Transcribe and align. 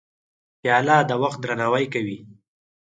پیاله 0.61 0.97
د 1.09 1.11
وخت 1.23 1.39
درناوی 1.43 1.85
کوي. 1.93 2.17